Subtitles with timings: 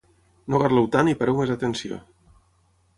[0.53, 2.03] No garleu tant i pareu més atenció!